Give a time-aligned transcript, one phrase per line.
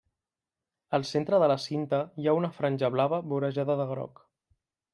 [0.97, 4.27] Al centre de la cinta hi ha una franja blava vorejada de groc.